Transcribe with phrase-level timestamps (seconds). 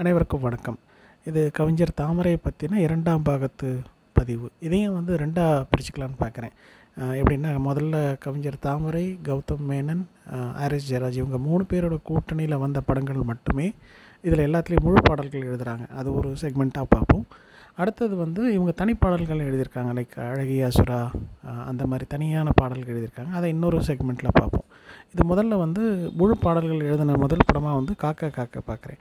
[0.00, 0.76] அனைவருக்கும் வணக்கம்.
[1.28, 3.68] இது கவிஞர் தாமரையை பற்றின இரண்டாம் பாகத்து
[4.18, 4.48] பதிவு.
[4.66, 6.54] இதையும் வந்து ரெண்டாக பிரிச்சுக்கலான்னு பார்க்குறேன்
[7.20, 10.04] எப்படின்னா முதல்ல கவிஞர் தாமரை கௌதம் மேனன்
[10.64, 13.66] ஆர்எஸ் ஜெயராஜ் இவங்க மூணு பேரோட கூட்டணியில் வந்த படங்கள் மட்டுமே
[14.26, 17.26] இதில் எல்லாத்துலேயும் முழு பாடல்கள் எழுதுகிறாங்க அது ஒரு செக்மெண்ட்டாக பார்ப்போம்.
[17.80, 19.90] அடுத்தது வந்து இவங்க தனிப்பாடல்கள் எழுதியிருக்காங்க.
[19.98, 21.00] லைக் அழகிய அசுரா
[21.70, 23.32] அந்த மாதிரி தனியான பாடல்கள் எழுதியிருக்காங்க.
[23.40, 24.67] அதை இன்னொரு செக்மெண்ட்டில் பார்ப்போம்.
[25.14, 25.82] இது முதல்ல வந்து
[26.14, 29.00] முழு பாடல்கள் எழுதின முதல் படமாக வந்து காக்க காக்க பார்க்குறேன்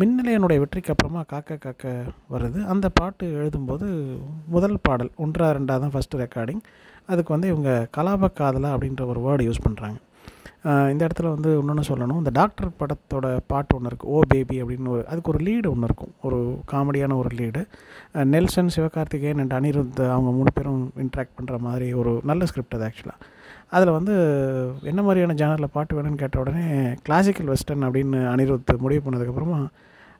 [0.00, 1.84] மின்னலையனுடைய வெற்றிக்கு அப்புறமா காக்க காக்க
[2.30, 2.58] வருது.
[2.64, 3.86] அந்த பாட்டு எழுதும்போது
[4.46, 6.62] முதல் பாடல் ஒன்றா ரெண்டாக தான் ஃபஸ்ட்டு ரெக்கார்டிங்
[7.06, 9.98] அதுக்கு வந்து இவங்க கலாப காதலா அப்படின்ற ஒரு வேர்டு யூஸ் பண்ணுறாங்க
[10.92, 12.20] இந்த இடத்துல வந்து இன்னொன்று சொல்லணும்.
[12.22, 16.12] இந்த டாக்டர் படத்தோட பாட்டு ஒன்று இருக்குது ஓ பேபி அப்படின்னு ஒரு அதுக்கு ஒரு லீடு ஒன்று இருக்கும்.
[16.22, 16.38] ஒரு
[16.72, 17.62] காமெடியான ஒரு லீடு.
[18.34, 23.30] நெல்சன் சிவகார்த்திகேயன் அண்ட் அனிருத் அவங்க மூணு பேரும் இன்ட்ராக்ட் பண்ணுற மாதிரி ஒரு நல்ல ஸ்கிரிப்ட் அது ஆக்சுவலாக
[23.76, 24.14] அதில் வந்து
[24.82, 26.66] என்ன மாதிரியான ஜேனலில் பாட்டு வேணும்னு கேட்ட உடனே
[27.02, 29.60] கிளாசிக்கல் வெஸ்டர்ன் அப்படின்னு அனிருத் முடிவு பண்ணதுக்கப்புறமா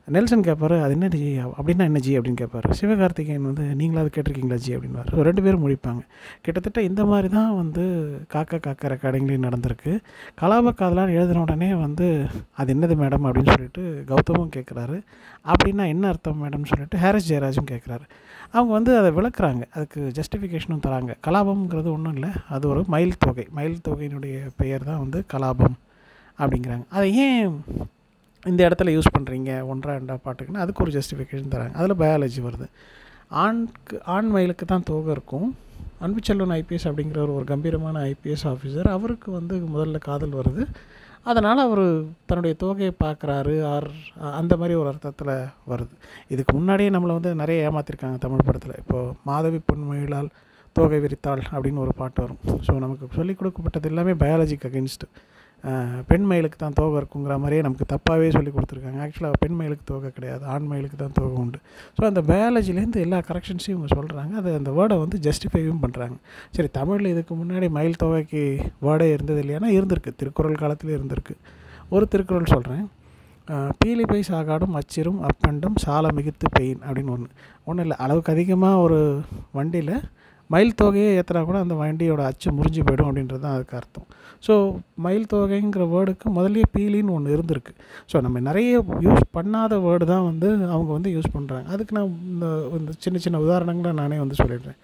[0.07, 2.11] நெல்சன் கேட்பார் அது என்ன ஜி அப்படின்னா என்ன ஜி?
[2.17, 4.71] அப்படின்னு கேட்பாரு சிவகார்த்திகேயன் வந்து நீங்களாவது கேட்டிருக்கீங்களா ஜி?
[4.77, 6.01] அப்படின்வார் ஸோ ரெண்டு பேரும் முடிப்பாங்க
[6.45, 7.83] கிட்டத்தட்ட இந்த மாதிரி தான் வந்து
[8.33, 9.93] காக்கா காக்கா ரெக்கார்டிங்லேயும் நடந்திருக்கு.
[10.41, 12.07] கலாப காதலான்னு எழுதின உடனே வந்து
[12.61, 13.25] அது என்னது மேடம்?
[13.29, 14.99] அப்படின்னு சொல்லிட்டு கௌதமும் கேட்குறாரு
[15.45, 18.05] அப்படின்னா என்ன அர்த்தம் மேடம்னு சொல்லிட்டு ஹாரிஸ் ஜெயராஜும் கேட்குறாரு
[18.55, 19.63] அவங்க வந்து அதை விளக்குறாங்க.
[19.75, 21.13] அதுக்கு ஜஸ்டிஃபிகேஷனும் தராங்க.
[21.27, 22.31] கலாபம்ங்கிறது ஒன்றும் இல்லை.
[22.55, 23.47] அது ஒரு மயில் தொகை.
[23.57, 25.75] மயில் தொகையினுடைய பெயர் தான் வந்து கலாபம்
[26.39, 26.85] அப்படிங்கிறாங்க.
[26.97, 27.57] அதை ஏன்
[28.51, 31.75] இந்த இடத்துல யூஸ் பண்ணுறீங்க ஒன்றா ரெண்டா பாட்டுக்குன்னு அதுக்கு ஒரு ஜஸ்டிஃபிகேஷன் தராங்க.
[31.81, 32.67] அதில் பயாலஜி வருது.
[33.43, 35.47] ஆண்க்கு ஆண் மயிலுக்கு தான் தோகை இருக்கும்.
[36.05, 40.63] அன்புச்செல்வன் ஐபிஎஸ் அப்படிங்கிற ஒரு கம்பீரமான ஐபிஎஸ் ஆஃபீஸர் அவருக்கு வந்து முதல்ல காதல் வருது.
[41.23, 41.83] அதனால் அவர்
[42.25, 43.53] தன்னுடைய தோகையை பார்க்குறாரு.
[43.73, 43.87] ஆர்
[44.39, 45.33] அந்த மாதிரி ஒரு அர்த்தத்தில்
[45.71, 45.93] வருது.
[46.27, 48.79] இதுக்கு முன்னாடியே நம்மளை வந்து நிறைய ஏமாற்றிருக்காங்க தமிழ் படத்தில்.
[48.81, 50.29] இப்போது மாதவி பொன்மொழியால்
[50.73, 52.61] தோகை விரித்தாள் அப்படின்னு ஒரு பாட்டு வரும்.
[52.67, 55.09] ஸோ நமக்கு சொல்லிக் கொடுக்கப்பட்டது எல்லாமே பயாலஜிக்கு அகென்ஸ்ட்டு
[56.09, 58.99] பெண் மயிலுக்கு தான் தோகை இருக்குங்கிற மாதிரியே நமக்கு தப்பாகவே சொல்லி கொடுத்துருக்காங்க.
[59.05, 61.59] ஆக்சுவலாக பெண் மயிலுக்கு தோகை கிடையாது ஆண் மயிலுக்கு தான் தோகை உண்டு.
[61.97, 66.17] ஸோ அந்த பயாலஜிலேருந்து எல்லா கரெக்ஷன்ஸையும் இவங்க சொல்கிறாங்க அது அந்த வேர்டை வந்து ஜஸ்டிஃபைவும் பண்ணுறாங்க
[66.57, 68.43] சரி தமிழில் இதுக்கு முன்னாடி மயில் தொகைக்கு
[68.87, 70.13] வேர்டே இருந்தது இல்லையானா இருந்திருக்கு.
[70.21, 71.35] திருக்குறள் காலத்தில் இருந்திருக்கு.
[71.95, 72.85] ஒரு திருக்குறள் சொல்கிறேன்
[73.81, 77.27] பீலிபை சாகாடும் அச்சிரும் அப்பண்டும் சால மிகுத்து பெயின் அப்படின்னு ஒன்று
[77.67, 78.99] ஒன்றும் இல்லை அளவுக்கு அதிகமாக ஒரு
[79.57, 79.95] வண்டியில்
[80.53, 84.07] மயில் தொகையை ஏற்றினா கூட அந்த வண்டியோட அச்சு முறிஞ்சு போயிடும் அப்படின்றது தான் அதுக்கு அர்த்தம்.
[84.47, 84.53] ஸோ
[85.05, 87.73] மயில் தொகைங்கிற வேர்டுக்கு முதல்ல பீலின்னு ஒன்று இருந்திருக்கு.
[88.11, 88.71] ஸோ நம்ம நிறைய
[89.05, 92.47] யூஸ் பண்ணாத வேர்டு தான் வந்து அவங்க வந்து யூஸ் பண்ணுறாங்க அதுக்கு நான் இந்த
[92.79, 94.79] இந்த சின்ன சின்ன உதாரணங்களை நானே வந்து சொல்லிடுறேன்.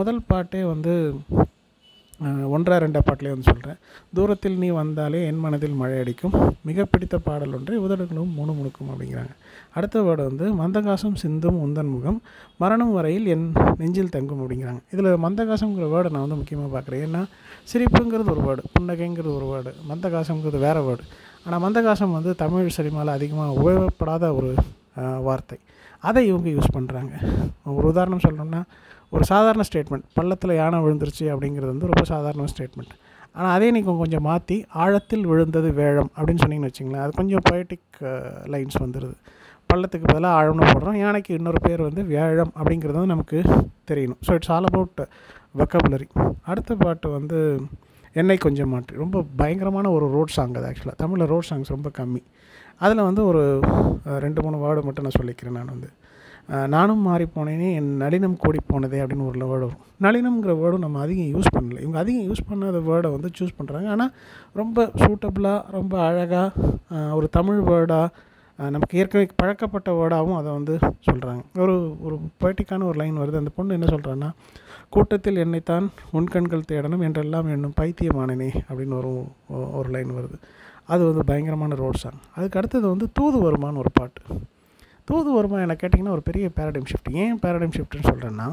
[0.00, 0.94] முதல் பாட்டே வந்து
[2.54, 3.78] ஒன்றா ரெண்டா பாட்டிலே வந்து சொல்கிறேன்
[4.16, 6.34] தூரத்தில் நீ வந்தாலே என் மனதில் மழை அடிக்கும்
[6.68, 9.32] மிக பிடித்த பாடல் ஒன்றை உதடுகளும் முணு முணுக்கும் அப்படிங்கிறாங்க.
[9.76, 12.18] அடுத்த வேர்டு வந்து மந்தகாசம் சிந்தும் உந்தன் முகம்
[12.62, 13.46] மரணம் வரையில் என்
[13.80, 14.82] நெஞ்சில் தங்கும் அப்படிங்கிறாங்க.
[14.94, 17.04] இதில் மந்தகாசங்கிற வேர்டை நான் வந்து முக்கியமாக பார்க்குறேன்.
[17.06, 17.22] ஏன்னா
[17.72, 21.04] சிரிப்புங்கிறது ஒரு வேர்டு புன்னகைங்கிறது ஒரு வேர்டு மந்தகாசங்கிறது வேறு வேர்டு.
[21.46, 24.50] ஆனால் மந்தகாசம் வந்து தமிழ் சினிமாவில் அதிகமாக உபயோகப்படாத ஒரு
[25.28, 25.58] வார்த்தை.
[26.08, 27.14] அதை இவங்க யூஸ் பண்ணுறாங்க
[27.76, 28.60] ஒரு உதாரணம் சொல்லணும்னா
[29.12, 32.94] ஒரு சாதாரண ஸ்டேட்மெண்ட் பள்ளத்தில் யானை விழுந்துருச்சு அப்படிங்கிறது வந்து ரொம்ப சாதாரண ஸ்டேட்மெண்ட்
[33.36, 37.98] ஆனால் அதே நீங்கள் கொஞ்சம் மாற்றி ஆழத்தில் விழுந்தது வேழம் அப்படின்னு சொன்னீங்கன்னு வச்சிங்களேன் அது கொஞ்சம் பொயட்டிக்
[38.52, 39.16] லைன்ஸ் வந்துடுது
[39.70, 43.38] பள்ளத்துக்கு பதிலாக ஆழம்னு போடுறோம் யானைக்கு இன்னொரு பேர் வந்து வேழம் அப்படிங்கிறது வந்து நமக்கு
[43.90, 44.20] தெரியணும்.
[44.26, 45.00] So it's all about
[45.60, 46.06] vocabulary
[46.50, 47.38] அடுத்த பாட்டு வந்து
[48.20, 48.94] என்னை கொஞ்சம் மாற்றி.
[49.04, 52.22] ரொம்ப பயங்கரமான ஒரு ரோட் சாங் அது ஆக்சுவலாக தமிழில் ரோட் சாங்ஸ் ரொம்ப கம்மி.
[52.84, 53.42] அதில் வந்து ஒரு
[54.24, 55.90] ரெண்டு மூணு வேர்டு மட்டும் நான் சொல்லிக்கிறேன் நான் வந்து.
[56.74, 59.80] நானும் மாறி போனேனே என் நளினம் கூடி போனதே அப்படின்னு ஒரு வேர்டு வரும்.
[60.04, 61.78] நளினம்ங்கிற வேர்டும் நம்ம அதிகம் யூஸ் பண்ணல.
[61.84, 64.12] இவங்க அதிகம் யூஸ் பண்ணாத வேர்டை வந்து சூஸ் பண்ணுறாங்க ஆனால்
[64.60, 68.06] ரொம்ப சூட்டபுளாக ரொம்ப அழகாக ஒரு தமிழ் வேர்டாக
[68.58, 70.74] நமக்கு ஏற்கனவே பழக்கப்பட்ட வேர்டாகவும் அதை வந்து
[71.08, 71.74] சொல்கிறாங்க ஒரு
[72.06, 73.40] ஒரு பொய்ட்டிக்கான ஒரு லைன் வருது.
[73.42, 74.30] அந்த பொண்ணு என்ன சொல்கிறான்னா
[74.94, 75.86] கூட்டத்தில் என்னைத்தான்
[76.16, 79.12] உன் கண்கள் தேடணும் என்றெல்லாம் என்னும் பைத்தியமானனே அப்படின்னு ஒரு
[79.78, 80.38] ஒரு லைன் வருது.
[80.84, 84.22] அது வந்து பயங்கரமான ரோட் சாங் அதுக்கு அடுத்தது வந்து தூது வருமானு ஒரு பாட்டு.
[85.08, 85.58] தூது வருமா?
[85.64, 88.48] என்ன கேட்டிங்கன்னா ஒரு பெரிய பேரடைம் ஷிஃப்ட் ஏன் பேரடைம் ஷிஃப்ட்னு சொல்கிறேன்னா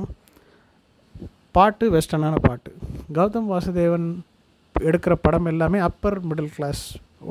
[1.57, 2.69] பாட்டு வெஸ்டர்னான பாட்டு.
[3.17, 4.07] கௌதம் வாசுதேவன்
[4.89, 6.83] எடுக்கிற படம் எல்லாமே அப்பர் மிடில் கிளாஸ்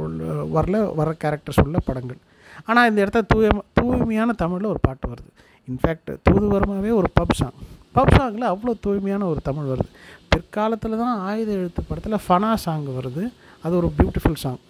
[0.02, 2.20] உள்ள வரல வர கேரக்டர்ஸ் உள்ள படங்கள்.
[2.68, 5.30] ஆனால் இந்த இடத்த தூய தூய்மையான தமிழில் ஒரு பாட்டு வருது.
[5.70, 7.58] இன்ஃபேக்ட் தூது வருமாவே ஒரு பப் சாங்
[7.96, 9.90] பப் சாங்கில் அவ்வளோ தூய்மையான ஒரு தமிழ் வருது.
[10.32, 13.24] பிற்காலத்தில் தான் ஆயுத எழுத்து படத்தில் ஃபனா சாங் வருது.
[13.64, 14.62] அது ஒரு பியூட்டிஃபுல் சாங்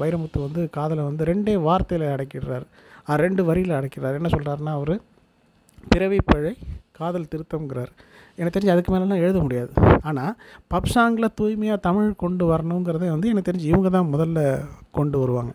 [0.00, 2.66] வைரமுத்து வந்து காதலை வந்து ரெண்டே வார்த்தையில் அடக்கிடுறாரு.
[3.24, 4.18] ரெண்டு வரியில் அடைக்கிறார்.
[4.20, 4.94] என்ன சொல்கிறாருன்னா அவர்
[5.92, 6.52] பிறவி பழை
[6.98, 7.90] காதல் திருத்தம்ங்கிறார்.
[8.38, 9.70] எனக்கு தெரிஞ்சு அதுக்கு மேலெலாம் எழுத முடியாது.
[10.08, 10.32] ஆனால்
[10.72, 14.40] பப் சாங்கில் தூய்மையாக தமிழ் கொண்டு வரணுங்கிறத வந்து எனக்கு தெரிஞ்சு இவங்க தான் முதல்ல
[14.98, 15.52] கொண்டு வருவாங்க.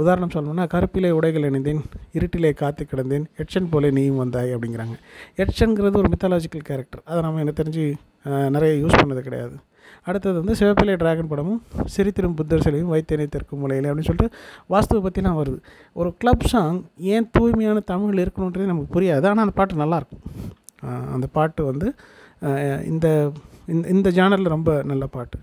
[0.00, 1.82] உதாரணம் சொல்லணும்னா கருப்பிலே உடைகள் இணைந்தேன்
[2.18, 4.96] இருட்டிலே காத்து கிடந்தேன் எட்சன் போலே நீயும் வந்தாய் அப்படிங்கிறாங்க.
[5.44, 7.84] எட்சன்கிறது ஒரு மித்தாலாஜிக்கல் கேரக்டர் அதை நம்ம எனக்கு தெரிஞ்சு
[8.56, 9.56] நிறைய யூஸ் பண்ணது கிடையாது.
[10.08, 11.60] அடுத்தது வந்து சிவப்பிள்ளை டிராகன் படமும்
[11.94, 14.36] சிரித்திரும் புத்தர் சிலையும் வைத்தேனை தெற்கு முலையில் அப்படின்னு சொல்லிட்டு
[14.72, 15.58] வாஸ்துவை பற்றிலாம் வருது.
[16.00, 16.80] ஒரு கிளப் சாங்
[17.14, 19.24] ஏன் தூய்மையான தமிழ் இருக்கணுன்றதே நமக்கு புரியாது.
[19.30, 20.22] ஆனால் அந்த பாட்டு நல்லாயிருக்கும்
[21.16, 21.88] அந்த பாட்டு வந்து
[22.92, 23.08] இந்த
[23.72, 25.38] இந்த இந்த ஜானரில் ரொம்ப நல்ல பாட்டு.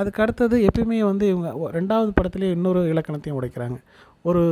[0.00, 1.48] அதுக்கு அடுத்தது எப்பயுமே வந்து இவங்க
[1.78, 3.78] ரெண்டாவது படத்துலேயே இன்னொரு இலக்கணத்தையும் உடைக்கிறாங்க.
[4.28, 4.42] ஒரு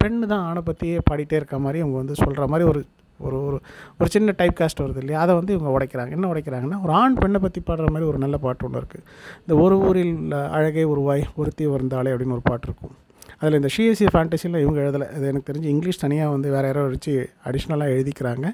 [0.00, 2.80] பெண்ணு தான் ஆணை பற்றியே பாடிட்டே இருக்க மாதிரி அவங்க வந்து சொல்கிற மாதிரி ஒரு
[3.28, 3.58] ஒரு ஒரு
[3.98, 5.20] ஒரு சின்ன டைப் காஸ்ட் வருது இல்லையா?
[5.24, 6.10] அதை வந்து இவங்க உடைக்கிறாங்க.
[6.16, 9.06] என்ன உடைக்கிறாங்கன்னா ஒரு ஆண் பெண்ணை பற்றி பாடுற மாதிரி ஒரு நல்ல பாட்டு ஒன்று இருக்குது
[9.44, 12.94] இந்த ஒரு ஊரில் அழகை உருவாய் ஒருத்தி வருந்தாளே அப்படின்னு ஒரு பாட்டு இருக்கும்.
[13.40, 15.06] அதில் இந்த சிஎஸ்சி ஃபேண்டசியில் இவங்க எழுதலை.
[15.16, 17.12] அது எனக்கு தெரிஞ்சு இங்கிலீஷ் தனியாக வந்து வேறு யாரோ வச்சு
[17.48, 18.46] அடிஷ்னலாக எழுதிக்கிறாங்க.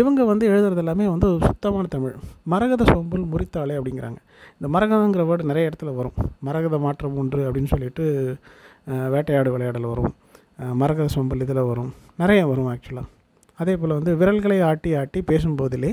[0.00, 2.16] இவங்க வந்து எழுதுறது எல்லாமே வந்து சுத்தமான தமிழ்.
[2.52, 4.18] மரகத சோம்பல் முறித்தாளே அப்படிங்கிறாங்க.
[4.58, 6.16] இந்த மரகதங்கிற வேர்டு நிறைய இடத்துல வரும்.
[6.48, 8.04] மரகத மாற்றம் ஒன்று அப்படின்னு சொல்லிட்டு
[9.14, 10.12] வேட்டையாடு விளையாடல் வரும்.
[10.82, 11.90] மரகத சோம்பல் இதில் வரும்.
[12.22, 13.08] நிறைய வரும் ஆக்சுவலாக
[13.58, 15.92] அதே போல் வந்து விரல்களை ஆட்டி ஆட்டி பேசும்போதிலே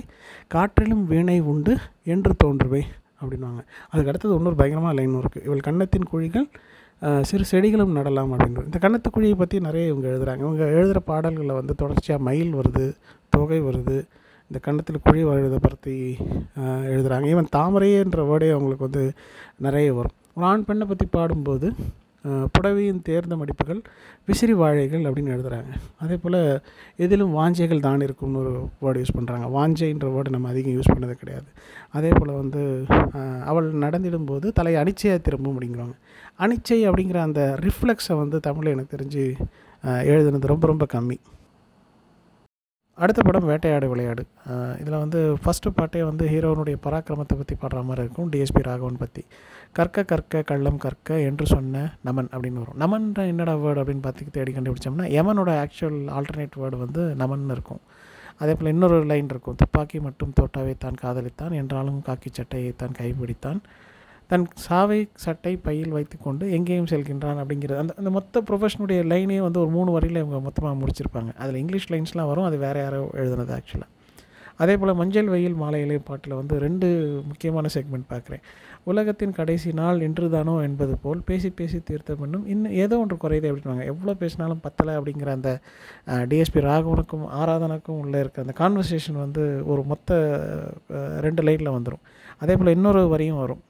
[0.51, 1.73] காற்றிலும் வீணை உண்டு
[2.07, 2.81] என்று தோன்றுவே
[3.19, 6.47] அப்படின்வாங்க அதுக்கு அடுத்தது இன்னொரு பயங்கரமாக லைன் இருக்குது இவள் கன்னத்தின் குழிகள்
[7.23, 11.73] சிறு செடிகளும் நடலாம் அப்படின்றது இந்த கன்னத்து குழியை பற்றி நிறைய இவங்க எழுதுகிறாங்க இவங்க எழுதுகிற பாடல்களில் வந்து
[11.81, 12.85] தொடர்ச்சியாக மயில் வருது
[13.33, 13.97] தொகை வருது
[14.51, 15.95] இந்த கன்னத்தில் குழி வருதை பற்றி
[16.89, 19.03] எழுதுகிறாங்க ஈவன் தாமரையேன்ற வேர்டே அவங்களுக்கு வந்து
[19.59, 20.15] நிறைய வரும்.
[20.31, 21.67] ஒரு ஆண் பெண்ணை பற்றி பாடும்போது
[22.55, 23.81] புடவையின் தேர்ந்த மடிப்புகள்
[24.29, 25.71] விசிறி வாழைகள் அப்படின்னு எழுதுகிறாங்க
[26.03, 26.39] அதே போல்
[27.05, 28.53] எதிலும் வாஞ்சைகள் தான் இருக்கும்னு ஒரு
[28.85, 31.47] வேர்டு யூஸ் பண்ணுறாங்க வாஞ்சைன்ற வேர்டு நம்ம அதிகம் யூஸ் பண்ணது கிடையாது.
[31.97, 32.63] அதே போல் வந்து
[33.51, 35.95] அவள் நடந்திடும்போது தலை அனிச்சையாக திரும்பும் அப்படிங்கிறாங்க
[36.45, 39.23] அனிச்சை அப்படிங்கிற அந்த ரிஃப்ளெக்ஸை வந்து தமிழில் எனக்கு தெரிஞ்சு
[40.11, 41.17] எழுதுனது ரொம்ப ரொம்ப கம்மி.
[43.03, 44.23] அடுத்த படம் வேட்டையாடு விளையாடு.
[44.81, 48.29] இதில் வந்து ஃபஸ்ட்டு பாட்டே வந்து ஹீரோனுடைய பராக்கிரமத்தை பற்றி பாடுற மாதிரி இருக்கும்.
[48.33, 49.23] டிஎஸ்பி ராகவன் பற்றி
[49.77, 52.77] கற்க கற்க கள்ளம் கற்க என்று சொன்ன நமன் அப்படின்னு வரும்.
[52.83, 57.81] நமன்ற என்னடா வேர்டு அப்படின்னு பார்த்து தேடி கண்டுபிடிச்சோம்னா யமனோட ஆக்சுவல் ஆல்டர்னேட் வேர்டு வந்து நமன் இருக்கும்.
[58.41, 59.57] அதே போல் இன்னொரு லைன் இருக்கும்.
[59.61, 63.59] துப்பாக்கி மட்டும் தோட்டாவை தான் காதலித்தான் என்றாலும் காக்கி சட்டையை தான் கைப்பிடித்தான்.
[64.29, 67.81] தன் சாவை சட்டை பையில் வைத்துக்கொண்டு எங்கேயும் செல்கின்றான் அப்படிங்கிறது.
[67.83, 71.33] அந்த அந்த மொத்த ப்ரொஃபஷனுடைய லைனே வந்து ஒரு மூணு வரியில் இவங்க மொத்தமாக முடிச்சிருப்பாங்க.
[71.41, 73.91] அதில் இங்கிலீஷ் லைன்ஸ்லாம் வரும் அது வேறு யாரோ எழுதுனது ஆக்சுவலாக
[74.61, 76.87] அதே போல் மஞ்சள் வெயில் மாலையிலே பாட்டில் வந்து ரெண்டு
[77.29, 78.43] முக்கியமான செக்மெண்ட் பார்க்குறேன்.
[78.91, 83.85] உலகத்தின் கடைசி நாள் இன்றுதானோ என்பது போல் பேசி பேசி தீர்த்த பண்ணும் இன்னும் ஏதோ ஒன்று குறையுது அப்படின்வாங்க
[83.91, 85.51] எவ்வளோ பேசினாலும் பத்தலை அப்படிங்கிற அந்த
[86.31, 90.19] டிஎஸ்பி ராகவனுக்கும் ஆராதனுக்கும் உள்ள இருக்க அந்த கான்வர்சேஷன் வந்து ஒரு மொத்த
[91.27, 92.03] ரெண்டு லைனில் வந்துடும்
[92.43, 93.63] அதே போல் இன்னொரு வரியும் வரும்.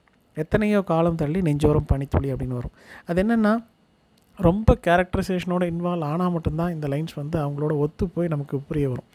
[0.44, 2.76] எத்தனையோ காலம் தள்ளி நெஞ்சோரம் பனித்துளி அப்படின்னு வரும்.
[3.10, 3.54] அது என்னென்னா
[4.48, 9.08] ரொம்ப கேரக்டரைசேஷனோட இன்வால்வ் ஆனால் மட்டும்தான் இந்த லைன்ஸ் வந்து அவங்களோட ஒத்து போய் நமக்கு புரிய வரும்.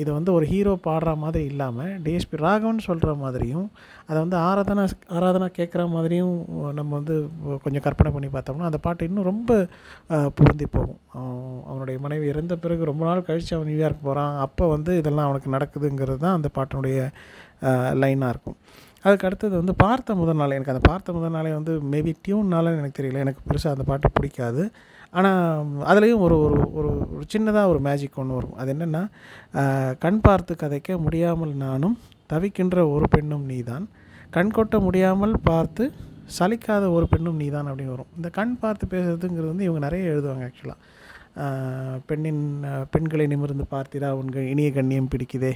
[0.00, 3.66] இதை வந்து ஒரு ஹீரோ பாடுற மாதிரி இல்லாமல் டிஎஸ்பி ராகவன் சொல்கிற மாதிரியும்
[4.08, 4.84] அதை வந்து ஆராதனா
[5.16, 6.34] ஆராதனா கேட்குற மாதிரியும்
[6.78, 7.16] நம்ம வந்து
[7.64, 9.58] கொஞ்சம் கற்பனை பண்ணி பார்த்தோம்னா அந்த பாட்டு இன்னும் ரொம்ப
[10.38, 11.00] பொருந்தி போகும்.
[11.18, 15.56] அவன் அவனுடைய மனைவி இறந்த பிறகு ரொம்ப நாள் கழித்து அவன் நியூயார்க் போகிறான் அப்போ வந்து இதெல்லாம் அவனுக்கு
[15.56, 16.98] நடக்குதுங்கிறது தான் அந்த பாட்டினுடைய
[18.02, 18.58] லைனாக இருக்கும்.
[19.04, 20.56] அதுக்கு அடுத்தது வந்து பார்த்த முதல் நாளே.
[20.58, 23.22] எனக்கு அந்த பார்த்த முதல் நாளே வந்து மேபி டியூன்னால எனக்கு தெரியல.
[23.24, 24.64] எனக்கு பெருசாக அந்த பாட்டு பிடிக்காது.
[25.18, 28.56] ஆனால் அதுலேயும் ஒரு ஒரு ஒரு சின்னதாக ஒரு மேஜிக் ஒன்று வரும்.
[28.60, 29.02] அது என்னென்னா
[30.04, 31.96] கண் பார்த்து கதைக்க முடியாமல் நானும்
[32.32, 33.86] தவிக்கின்ற ஒரு பெண்ணும் நீதான்.
[34.36, 35.84] கண் கொட்ட முடியாமல் பார்த்து
[36.38, 38.12] சலிக்காத ஒரு பெண்ணும் நீதான் அப்படின்னு வரும்.
[38.16, 40.78] இந்த கண் பார்த்து பேசுறதுங்கிறது வந்து இவங்க நிறைய எழுதுவாங்க ஆக்சுவலாக
[42.08, 42.42] பெண்ணின்
[42.90, 45.52] பெண்களை நிமிர்ந்து பார்த்திரா உங்கள் இனிய கண்ணியம் பிடிக்குதே.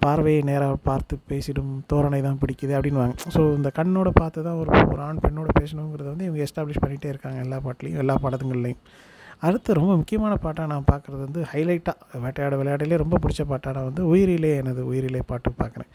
[0.00, 5.00] பார்வையை நேராக பார்த்து பேசிடும் தோரணை தான் பிடிக்குது அப்படின்வாங்க ஸோ இந்த கண்ணோட பார்த்து தான் ஒரு ஒரு
[5.00, 8.80] ஆண் பெண்ணோட பேசணுங்கிறத வந்து இவங்க எஸ்டாப்ளிஷ் பண்ணிகிட்டே இருக்காங்க எல்லா பாட்டுலேயும் எல்லா படத்துங்கள்லையும்.
[9.40, 14.06] அடுத்து ரொம்ப முக்கியமான பாட்டாக நான் பார்க்குறது வந்து ஹைலைட்டாக வேட்டையாட விளையாடலே ரொம்ப பிடிச்ச பாட்டாக நான் வந்து
[14.06, 15.90] உயிரிலே எனது உயிரிலே பாட்டு பார்க்குறேன்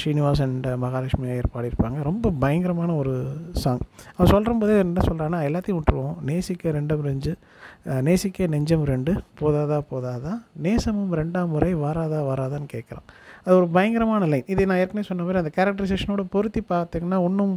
[0.00, 1.98] ஸ்ரீனிவாஸ் அண்ட் மகாலட்சுமி ஐயர் பாடியிருப்பாங்க.
[2.08, 3.14] ரொம்ப பயங்கரமான ஒரு
[3.62, 3.82] சாங்
[4.14, 6.16] அவன் சொல்கிற போதே என்ன சொல்கிறான்னா எல்லாத்தையும் விட்டுருவோம்.
[6.28, 7.32] நேசிக்க ரெண்டும் ரெஞ்சு
[8.08, 10.32] நேசிக்க நெஞ்சம் ரெண்டு போதாதா போதாதா
[10.66, 13.06] நேசமும் ரெண்டாம் முறை வாராதா வாராதான்னு கேட்குறான்.
[13.44, 17.54] அது ஒரு பயங்கரமான லைன் இதை நான் ஏற்கனவே சொன்ன மாதிரி அந்த கேரக்டரைசேஷனோட பொருத்தி பார்த்தீங்கன்னா இன்னும்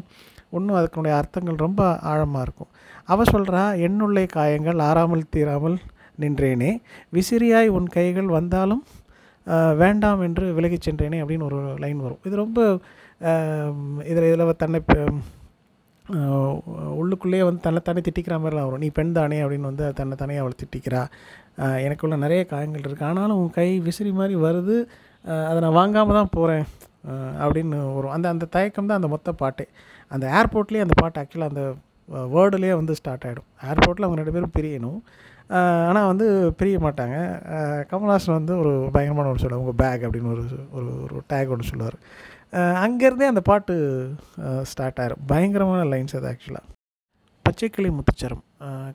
[0.57, 1.81] இன்னும் அதுக்குடைய அர்த்தங்கள் ரொம்ப
[2.11, 2.71] ஆழமாக இருக்கும்.
[3.13, 5.77] அவள் சொல்கிறா என்னுள்ளே காயங்கள் ஆறாமல் தீராமல்
[6.23, 6.71] நின்றேனே.
[7.15, 8.83] விசிறியாய் உன் கைகள் வந்தாலும்
[9.81, 12.21] வேண்டாம் என்று விலகிச் சென்றேனே அப்படின்னு ஒரு லைன் வரும்.
[12.27, 12.59] இது ரொம்ப
[14.11, 14.79] இதில் இதில் தன்னை
[17.01, 18.83] உள்ளுக்குள்ளேயே வந்து தன்னை தானே திட்டிக்கிற மாதிரிலாம் வரும்.
[18.83, 19.37] நீ பெண் தானே?
[19.43, 21.01] அப்படின்னு வந்து தன்னை தானே திட்டிக்கிறா.
[21.85, 24.77] எனக்குள்ள நிறைய காயங்கள் இருக்குது ஆனாலும் உன் கை விசிறி மாதிரி வருது.
[25.49, 26.65] அதை நான் வாங்காமல் தான் போகிறேன்
[27.45, 28.13] அப்படின்னு வரும்.
[28.17, 29.65] அந்த அந்த தயக்கம் தான் அந்த மொத்த பாட்டு.
[30.11, 31.63] அந்த ஏர்போர்ட்லேயே அந்த பாட்டு ஆக்சுவலாக அந்த
[32.35, 34.99] வேர்டுலேயே வந்து ஸ்டார்ட் ஆகிடும் ஏர்போர்ட்டில் அவங்க ரெண்டு பேரும் பிரியணும்.
[35.87, 36.27] ஆனால் வந்து
[36.59, 37.17] பிரிய மாட்டாங்க.
[37.91, 39.63] கமல்ஹாசன் வந்து ஒரு பயங்கரமான ஒன்று சொல்லுவார்.
[39.63, 40.45] உங்கள் பேக் அப்படின்னு ஒரு
[40.77, 41.97] ஒரு ஒரு டேக் ஒன்று சொல்லுவார்.
[42.85, 43.75] அங்கேருந்தே அந்த பாட்டு
[44.71, 46.67] ஸ்டார்ட் ஆகிடும் பயங்கரமான லைன்ஸ் அது ஆக்சுவலாக
[47.45, 48.43] பச்சைக்கிளி முத்துச்சரம்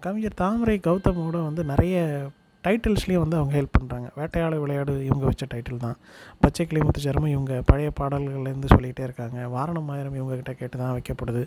[0.04, 1.96] கவிஞர் தாமரை கௌதமோட வந்து நிறைய
[2.66, 5.96] டைட்டில்ஸ்லேயும் வந்து அவங்க ஹெல்ப் பண்ணுறாங்க வேட்டையாடு விளையாடு இவங்க வச்ச டைட்டில் தான்.
[6.44, 9.38] பச்சை கிளி முத்துச்சரமும் இவங்க பழைய பாடல்கள்லேருந்து சொல்லிகிட்டே இருக்காங்க.
[9.54, 11.42] வாரணம் ஆயிரம் இவங்ககிட்ட கேட்டு தான் வைக்கப்படுது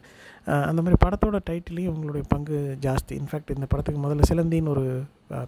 [0.69, 3.13] அந்த மாதிரி படத்தோட டைட்டிலையும் இவங்களுடைய பங்கு ஜாஸ்தி.
[3.21, 4.85] இன்ஃபேக்ட் இந்த படத்துக்கு முதல்ல சிலந்தின்னு ஒரு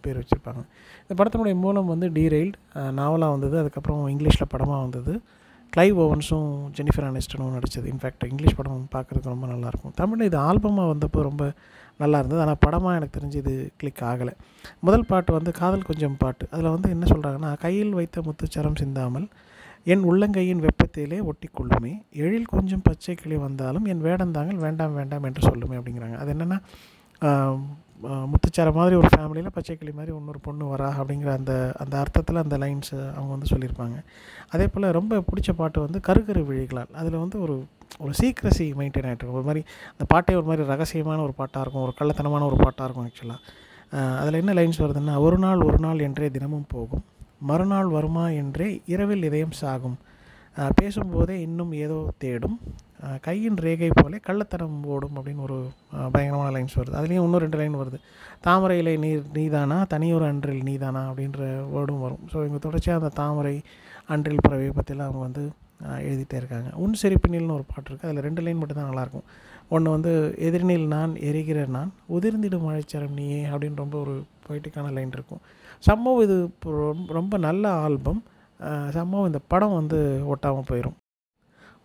[0.04, 0.62] பேர் வச்சுருப்பாங்க.
[1.06, 2.60] இந்த படத்தினுடைய மூலம் வந்து டீரெயில்டு
[3.00, 3.58] நாவலாக வந்தது.
[3.64, 5.16] அதுக்கப்புறம் இங்கிலீஷில் படமாக வந்தது.
[5.74, 11.22] கிளைவ் ஓவன்ஸும் ஜெனிஃபர் அனிஸ்டனும் நடித்தது இன்ஃபேக்ட் இங்கிலீஷ் படம் பார்க்குறதுக்கு ரொம்ப நல்லாயிருக்கும் தமிழில் இது ஆல்பமாக வந்தப்போ
[11.28, 11.46] ரொம்ப
[12.04, 12.42] நல்லா இருந்தது.
[12.44, 14.34] ஆனால் படமாக எனக்கு தெரிஞ்சு இது கிளிக் ஆகலை.
[14.86, 16.46] முதல் பாட்டு வந்து காதல் கொஞ்சம் பாட்டு.
[16.54, 19.28] அதில் வந்து என்ன சொல்கிறாங்கன்னா கையில் வைத்த முத்துச்சரம் சிந்தாமல்
[19.94, 21.94] என் உள்ளங்கையின் வெப்பத்திலே ஒட்டி கொள்ளுமே
[22.26, 26.18] எழில் கொஞ்சம் பச்சை கிளி வந்தாலும் என் வேடந்தாங்கள் வேண்டாம் வேண்டாம் என்று சொல்லுமே அப்படிங்கிறாங்க.
[26.22, 26.60] அது என்னென்னா
[28.32, 32.56] முத்துச்சார மாதிரி ஒரு ஃபேமிலியில் பச்சை கிளி மாதிரி இன்னொரு பொண்ணு வரா அப்படிங்கிற அந்த அந்த அர்த்தத்தில் அந்த
[32.64, 33.98] லைன்ஸ் அவங்க வந்து சொல்லியிருப்பாங்க.
[34.54, 36.92] அதே போல் ரொம்ப பிடிச்ச பாட்டு வந்து கருகரு விழிகளால்.
[37.02, 37.56] அதில் வந்து ஒரு
[38.04, 39.40] ஒரு சீக்ரஸி மெயின்டைன் ஆகிட்டு இருக்கும்.
[39.42, 39.62] ஒரு மாதிரி
[39.94, 41.86] அந்த பாட்டே ஒரு மாதிரி ரகசியமான ஒரு பாட்டாக இருக்கும்.
[41.88, 43.42] ஒரு கள்ளத்தனமான ஒரு பாட்டாக இருக்கும் ஆக்சுவலாக
[44.22, 47.04] அதில் என்ன லைன்ஸ் வருதுன்னா ஒரு நாள் ஒரு நாள் என்றே தினமும் போகும்.
[47.50, 49.98] மறுநாள் வருமா என்றே இரவில் இதயம் சாகும்.
[50.80, 52.58] பேசும்போதே இன்னும் ஏதோ தேடும்.
[53.26, 55.58] கையின் ரேகை போலே கள்ளத்தனம் ஓடும் அப்படின்னு ஒரு
[56.14, 56.96] பயங்கரமான லைன்ஸ் வருது.
[57.00, 57.98] அதுலேயும் இன்னும் ரெண்டு லைன் வருது.
[58.46, 59.78] தாமரையிலே நீர் நீதானா?
[59.94, 61.04] தனியொரு அன்றில் நீதானா?
[61.12, 61.42] அப்படின்ற
[61.74, 62.24] வேர்டும் வரும்.
[62.32, 63.56] ஸோ இவங்க தொடர்ச்சியாக அந்த தாமரை
[64.16, 65.44] அன்றில் பறவை பற்றிலாம் அவங்க வந்து
[65.84, 66.70] எழுதிட்டே இருக்காங்க.
[66.74, 69.24] உன் செரிப்பினில்னு ஒரு பாட்டு இருக்குது அதில் ரெண்டு லைன் மட்டும் தான் நல்லாயிருக்கும்.
[69.70, 75.40] ஒன்று வந்து எதிரினில் நான் எரிகிற நான் உதிர்ந்திடும் மழைச்சரம் நீயே அப்படின்னு ரொம்ப ஒரு பொய்ட்டிக்கான லைன் இருக்கும்.
[75.80, 78.24] சம்பவம் இது இப்போ ரொம்ப- ரொம்ப நல்ல ஆல்பம்
[78.90, 80.94] சம்பவம் இந்த படம் வந்து ஒட்டாமல் போயிடும்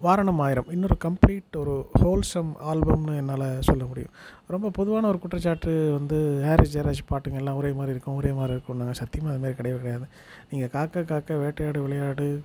[0.02, 0.70] வாரணம் ஆயிரம்.
[0.70, 4.10] இன்னொரு கம்ப்ளீட் ஒரு ஹோல்சம் ஆல்பம்னு என்னால் சொல்ல முடியும்.
[4.46, 8.76] ரொம்ப பொதுவான ஒரு குற்றச்சாட்டு வந்து ஹாரிஸ் ஜெயராஜ் பாட்டுங்க எல்லாம் ஒரே மாதிரி இருக்கும் ஒரே மாதிரி இருக்கும்
[8.76, 10.04] நாங்கள் சத்தியமாக அது மாதிரி கிடையவே கிடையாது.
[10.50, 12.42] நீங்கள் காக்க காக்க வேட்டையாடு விளையாடு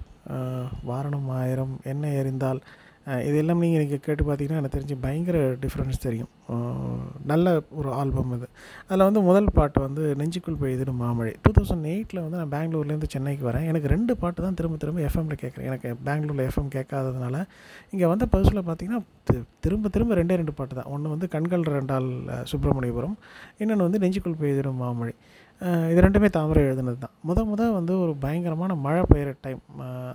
[0.87, 2.61] வாரணம் ஆயிரம் என்ன எறிந்தால்
[3.25, 6.29] இதெல்லாம் நீங்கள் நீங்கள் கேட்டு பார்த்தீங்கன்னா எனக்கு தெரிஞ்சு பயங்கர டிஃப்ரென்ஸ் தெரியும்.
[7.31, 8.47] நல்ல ஒரு ஆல்பம் இது
[8.87, 11.33] அதில் வந்து முதல் பாட்டு வந்து நெஞ்சுக்குள் பெய்துன்னு மாமழை.
[11.43, 13.65] டூ தௌசண்ட் எயிட்டில் வந்து நான் பெங்களூர்லேருந்து சென்னைக்கு வரேன்.
[13.65, 17.45] எனக்கு ரெண்டு பாட்டு தான் திரும்ப திரும்ப எஃப்எம்மில் கேட்குறேன் எனக்கு பெங்களூரில் எஃப்எம் கேட்காததுனால
[17.91, 19.01] இங்கே வந்த பர்ஸில் பார்த்தீங்கன்னா
[19.31, 20.91] தி- திரும்ப திரும்ப ரெண்டே ரெண்டு பாட்டு தான்.
[20.95, 22.09] ஒன்று வந்து கண்கள் ரெண்டால்
[22.51, 23.15] சுப்பிரமணியபுரம்.
[23.57, 25.15] இன்னொன்று வந்து நெஞ்சுக்குள் பெய்திடும் மாமழை.
[25.91, 27.13] இது ரெண்டுமே தாமரை எழுதுனது தான்.
[27.27, 29.61] முத முத வந்து ஒரு பயங்கரமான மழை பெய்கிற டைம்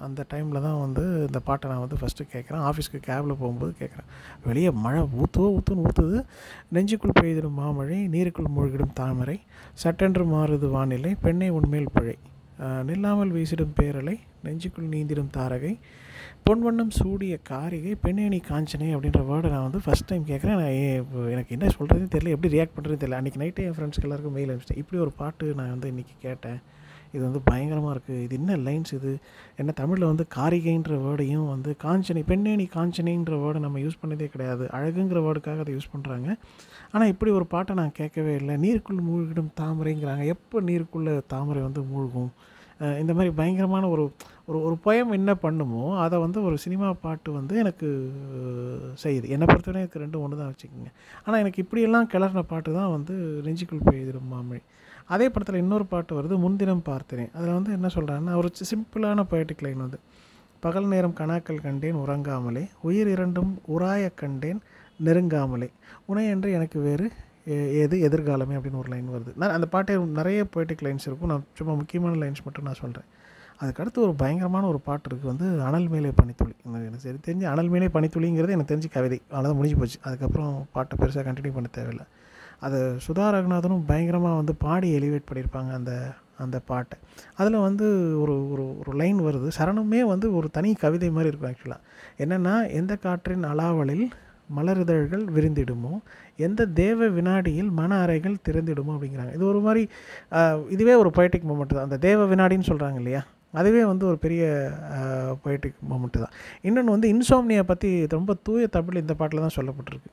[0.07, 4.09] அந்த டைமில் தான் வந்து இந்த பாட்டை நான் வந்து ஃபஸ்ட்டு கேட்குறேன் ஆஃபீஸ்க்கு கேபில் போகும்போது கேட்குறேன்
[4.49, 6.19] வெளியே மழை ஊற்றுவோ ஊற்றுன்னு ஊற்றுது
[6.77, 9.37] நெஞ்சுக்குள் பெய்திடும் மாமழை நீருக்குள் மூழ்கிடும் தாமரை.
[9.85, 12.17] சட்டென்று மாறுது வானிலை பெண்ணை உண்மையில் பிழை.
[12.91, 14.17] நில்லாமல் வீசிடும் பேரலை
[14.47, 15.73] நெஞ்சுக்குள் நீந்திடும் தாரகை.
[16.51, 21.47] பொன்வண்ணம் சூடிய காரிகை பெண்ணேனி காஞ்சனை அப்படின்ற வேர்டை நான் வந்து ஃபஸ்ட் டைம் கேட்குறேன் நான் ஏ- எனக்கு
[21.49, 23.21] என்ன சொல்கிறதுன்னு தெரியல எப்படி ரியாக்ட் பண்ணுறதுன்னு தெரியல.
[23.21, 24.77] அன்றைக்கி நைட்டே என் ஃப்ரெண்ட்ஸ்க்கு எல்லாருக்கும் மெயில் அனுப்பிச்சிட்டேன்.
[24.77, 26.61] இப்படி ஒரு பாட்டு நான் வந்து இன்றைக்கி கேட்டேன்.
[27.13, 29.19] இது வந்து பயங்கரமாக இருக்குது இது என்ன லைன்ஸ் இது?
[29.57, 34.65] என்ன தமிழில் வந்து காரிகைன்ற வேர்டையும் வந்து காஞ்சனை பெண்ணேனி காஞ்சனைன்ற வேர்டை நம்ம யூஸ் பண்ணதே கிடையாது.
[34.65, 36.39] அழகுங்கிற வேர்டுக்காக அதை யூஸ் பண்ணுறாங்க
[36.91, 38.55] ஆனால் இப்படி ஒரு பாட்டை நான் கேட்கவே இல்லை.
[38.55, 40.25] நீருக்குள் மூழ்கிடும் தாமரைங்கிறாங்க.
[40.25, 42.33] எப்போ நீருக்குள்ளே தாமரை வந்து மூழ்கும்?
[43.01, 44.05] இந்த மாதிரி பயங்கரமான ஒரு
[44.49, 47.89] ஒரு ஒரு பயம் என்ன பண்ணுமோ அதை வந்து ஒரு சினிமா பாட்டு வந்து எனக்கு
[49.03, 49.27] செய்யுது.
[49.35, 50.91] என்னை பொறுத்தவரை எனக்கு ரெண்டும் ஒன்று தான் வச்சுக்கோங்க.
[51.25, 53.15] ஆனால் எனக்கு இப்படியெல்லாம் கிளறின பாட்டு தான் வந்து
[53.47, 54.63] நெஞ்சுக்குள் பெய்திடும் மாமழை.
[55.15, 57.31] அதே படத்தில் இன்னொரு பாட்டு வருது முன்தினம் பார்த்தேன்.
[57.37, 60.01] அதில் வந்து என்ன சொல்கிறாங்கன்னா ஒரு சிம்பிளான பொயட்டிக் லைன் வந்து
[60.65, 62.65] பகல் நேரம் கணாக்கள் கண்டேன் உறங்காமலே.
[62.89, 64.61] உயிர் இரண்டும் உராய கண்டேன்
[65.07, 65.69] நெருங்காமலே.
[66.11, 67.07] உணை என்று எனக்கு வேறு
[67.83, 69.33] எது எதிர்காலமே அப்படின்னு ஒரு லைன் வருது.
[69.37, 71.31] நான் அந்த பாட்டே நிறைய போய்ட்டிக் லைன்ஸ் இருக்கும்.
[71.33, 73.09] நான் சும்மா முக்கியமான லைன்ஸ் மட்டும் நான் சொல்கிறேன்
[73.63, 76.55] அதுக்கடுத்து ஒரு பயங்கரமான ஒரு பாட்டு இருக்குது வந்து அனல் மேலே பனித்துளி.
[76.67, 79.19] எனக்கு எனக்கு சரி தெரிஞ்சு அனல் மேலே பனித்துளிங்கிறது எனக்கு தெரிஞ்சு கவிதை.
[79.33, 79.99] அவ்வளோதான் முடிஞ்சு போச்சு.
[80.03, 82.07] அதுக்கப்புறம் பாட்டை பெருசாக கண்டினியூ பண்ண தேவையில்லை.
[82.67, 85.93] அதை சுதா ரகுநாதனும் பயங்கரமாக வந்து பாடி எலிவேட் பண்ணியிருப்பாங்க அந்த
[86.45, 86.97] அந்த பாட்டை.
[87.37, 87.87] அதில் வந்து
[88.23, 89.49] ஒரு ஒரு ஒரு லைன் வருது.
[89.59, 91.81] சரணமே வந்து ஒரு தனி கவிதை மாதிரி இருக்கும் ஆக்சுவலாக
[92.25, 94.07] என்னென்னா எந்த காற்றின் அலாவலில்
[94.57, 95.93] மலரிதழ்கள் விரிந்திடுமோ?
[96.47, 99.35] எந்த தேவ வினாடியில் மன அறைகள் திறந்திடுமோ அப்படிங்கிறாங்க.
[99.39, 99.83] இது ஒரு மாதிரி
[100.77, 101.89] இதுவே ஒரு பொயட்டிக் மூமெண்ட் தான்.
[101.89, 103.23] அந்த தேவ வினாடின்னு சொல்கிறாங்க இல்லையா?
[103.61, 104.43] அதுவே வந்து ஒரு பெரிய
[105.45, 106.35] poetic மூமெண்ட்டு தான்.
[106.69, 110.11] இன்னொன்று வந்து இன்சோம்னியை பற்றி ரொம்ப தூய தமிழ் இந்த பாட்டில் தான் சொல்லப்பட்டிருக்கு.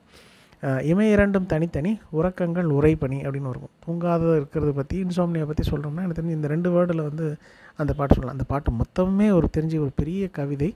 [0.92, 3.74] இமை இரண்டும் தனித்தனி உறக்கங்கள் உரைப்பணி அப்படின்னு இருக்கும்.
[3.86, 7.26] தூங்காத இருக்கிறத பற்றி இன்சோம்னியை பற்றி சொல்கிறோம்னா எனக்கு தெரிஞ்சு இந்த ரெண்டு வேர்டில் வந்து
[7.82, 8.38] அந்த பாட்டு சொல்லலாம்.
[8.38, 10.70] அந்த பாட்டு மொத்தமே ஒரு தெரிஞ்சு ஒரு பெரிய கவிதை.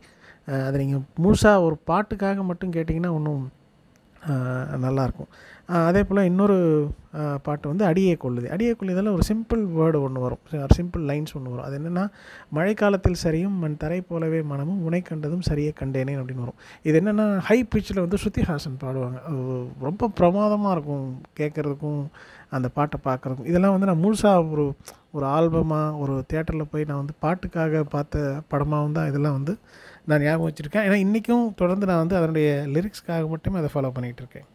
[0.67, 3.47] அதை நீங்கள் முழுசாக ஒரு பாட்டுக்காக மட்டும் கேட்டிங்கன்னா இன்னும்
[4.83, 5.29] நல்லாயிருக்கும்.
[5.89, 6.55] அதே போல் இன்னொரு
[7.45, 8.47] பாட்டு வந்து அடியே கொள்ளுது.
[8.55, 10.41] அடியே கொள்ளுதில் ஒரு சிம்பிள் வேர்டு ஒன்று வரும்.
[10.77, 11.65] சிம்பிள் லைன்ஸ் ஒன்று வரும்.
[11.67, 12.03] அது என்னென்னா
[12.57, 16.59] மழைக்காலத்தில் சரியும் மண் தரை போலவே மனமும் உனை கண்டதும் சரியே கண்டேனே அப்படின்னு வரும்.
[16.87, 19.19] இது என்னென்னா ஹை பிச்சில் வந்து ஸ்ருதிஹாசன் பாடுவாங்க.
[19.87, 21.07] ரொம்ப பிரமாதமாக இருக்கும்
[21.41, 22.03] கேட்குறதுக்கும்
[22.57, 23.51] அந்த பாட்டை பார்க்குறதுக்கும்.
[23.53, 24.65] இதெல்லாம் வந்து நான் முழுசாக ஒரு
[25.17, 28.19] ஒரு ஆல்பமாக ஒரு தேட்டரில் போய் நான் வந்து பாட்டுக்காக பார்த்த
[28.51, 29.55] படமாகவும் தான் இதெல்லாம் வந்து
[30.05, 30.85] நான் ஞாபகம் வச்சுருக்கேன்.
[30.87, 34.47] ஏன்னா இன்றைக்கும் தொடர்ந்து நான் வந்து அதனுடைய லிரிக்ஸ்க்காக மட்டுமே அதை ஃபாலோ பண்ணிகிட்டு இருக்கேன்.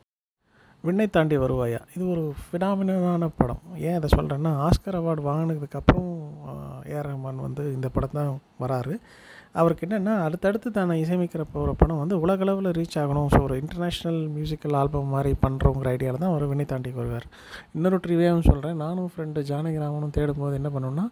[0.84, 1.78] விண்ணை தாண்டி வருவாயா?
[1.96, 3.62] இது ஒரு ஃபினாமினான படம்.
[3.86, 6.10] ஏன் அதை சொல்கிறேன்னா ஆஸ்கர் அவார்டு வாங்கினதுக்கப்புறம்
[6.92, 8.32] ஏஆர் ரஹ்மான் வந்து இந்த படம் தான்
[8.64, 8.94] வராரு.
[9.60, 13.28] அவருக்கு என்னென்னா அடுத்தடுத்து தான் இசையமைக்கிற ஒரு படம் வந்து உலகளவில் ரீச் ஆகணும்.
[13.34, 17.26] ஸோ ஒரு இன்டர்நேஷ்னல் மியூசிக்கல் ஆல்பம் மாதிரி பண்ணுறோங்கிற ஐடியாவில் தான் அவர் வினை தாண்டி வருவார்.
[17.76, 21.06] இன்னொரு ட்ரிவியாவும் சொல்கிறேன் நானும் ஃப்ரெண்டு ஜானகிராமனும் தேடும்போது என்ன பண்ணோம்னா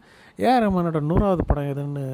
[0.44, 2.04] ஏஆர் ரஹ்மானோட நூறாவது படம் எதுன்னு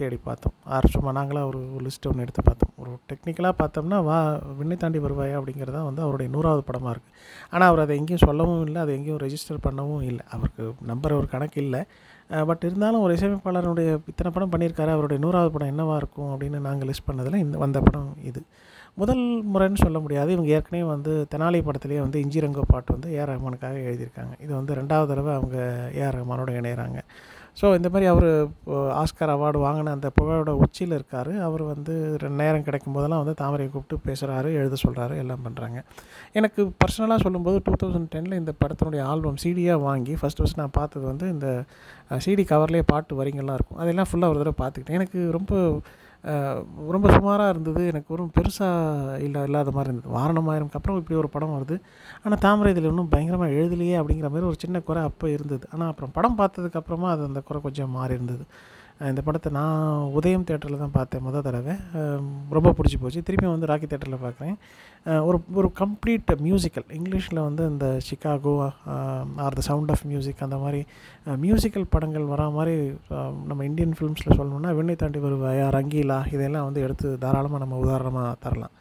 [0.00, 0.54] தேடி பார்த்தோம்.
[0.76, 2.72] ஆர் சும்மா நாங்களாக ஒரு லிஸ்ட் ஒன்று எடுத்து பார்த்தோம்.
[2.82, 4.18] ஒரு டெக்னிக்கலாக பார்த்தோம்னா வா
[4.60, 7.16] விண்ணை தாண்டி வருவாயா அப்படிங்கிறது தான் வந்து அவருடைய நூறாவது படமாக இருக்குது
[7.52, 10.24] ஆனால் அவர் அதை எங்கேயும் சொல்லவும் இல்லை அதை எங்கேயும் ரெஜிஸ்டர் பண்ணவும் இல்லை.
[10.36, 11.82] அவருக்கு நம்பர் ஒரு கணக்கு இல்லை.
[12.48, 17.08] பட் இருந்தாலும் ஒரு இசையமைப்பாளருடைய இத்தனை படம் பண்ணியிருக்காரு அவருடைய நூறாவது படம் என்னவாக இருக்கும் அப்படின்னு நாங்கள் லிஸ்ட்
[17.10, 18.42] பண்ணதில் இந்த வந்த படம் இது.
[18.94, 19.22] முதல்
[19.54, 20.32] முறைன்னு சொல்ல முடியாது.
[20.32, 24.32] இவங்க ஏற்கனவே வந்து தெனாலி படத்துலேயே வந்து இஞ்சி ரங்கோ பாட்டு வந்து ஏஆர் ரஹ்மானுக்காக எழுதியிருக்காங்க.
[24.40, 25.58] இது வந்து ரெண்டாவது தடவை அவங்க
[25.94, 26.98] ஏஆர் ரஹ்மானோட இணையிறாங்க.
[27.60, 28.28] ஸோ இந்த மாதிரி அவர்
[29.02, 31.30] ஆஸ்கர் அவார்டு வாங்கின அந்த புகழோட உச்சியில் இருக்கார்.
[31.48, 31.94] அவர் வந்து
[32.40, 35.78] நேரம் கிடைக்கும் போதெல்லாம் வந்து தாமரையை கூப்பிட்டு பேசுகிறாரு எழுத சொல்கிறாரு எல்லாம் பண்ணுறாங்க
[36.40, 41.04] எனக்கு பர்சனலாக சொல்லும்போது டூ தௌசண்ட் டெனில் இந்த படத்தினுடைய ஆல்பம் சிடியாக வாங்கி ஃபஸ்ட் ஃபஸ்ட் நான் பார்த்தது
[41.12, 41.48] வந்து இந்த
[42.26, 43.80] சிடி கவர்லேயே பாட்டு வரிங்கள்லாம் இருக்கும்.
[43.84, 44.98] அதெல்லாம் ஃபுல்லாக ஒரு தடவை பார்த்துக்கிட்டேன்.
[45.00, 45.52] எனக்கு ரொம்ப
[46.94, 47.86] ரொம்ப சுமாராக இருந்தது.
[47.86, 50.14] எனக்கு ஒரு பெருசாக இல்லை இல்லாத மாதிரி இருந்தது.
[50.18, 51.76] வாரணமாயிரம்க்கு அப்புறம் இப்படி ஒரு படம் வருது.
[52.24, 55.66] ஆனால் தாமரை இதில் இன்னும் பயங்கரமாக எழுதலையே அப்படிங்கிற மாதிரி ஒரு சின்ன குறை அப்போ இருந்தது.
[55.72, 58.46] ஆனால் அப்புறம் படம் பார்த்ததுக்கப்புறமா அது அந்த குறை கொஞ்சம் மாறி இருந்தது.
[59.08, 61.74] இந்த படத்தை நான் உதயம் தேட்டரில் தான் பார்த்தேன் முதல் தடவை.
[62.56, 63.20] ரொம்ப பிடிச்சி போச்சு.
[63.28, 64.56] திருப்பி வந்து ராக்கி தேட்டரில் பார்க்குறேன்.
[65.28, 68.52] ஒரு ஒரு கம்ப்ளீட் மியூசிக்கல் இங்கிலீஷில் வந்து இந்த Chicago
[69.44, 70.80] or the Sound of Music அந்த மாதிரி
[71.44, 72.74] மியூசிக்கல் படங்கள் வரா மாதிரி
[73.50, 78.74] நம்ம இந்தியன் ஃபிலிம்ஸில் சொல்லணும்னா வெண்ணை தாண்டி வருவாயா ரங்கீலா இதெல்லாம் வந்து எடுத்து தாராளமாக நம்ம உதாரணமாக தரலாம்.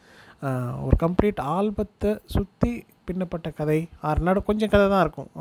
[0.88, 2.74] ஒரு கம்ப்ளீட் ஆல்பத்தை சுற்றி
[3.08, 5.32] பின்னப்பட்ட கதை ஆறு நாடு கொஞ்சம் கதை தான் இருக்கும்.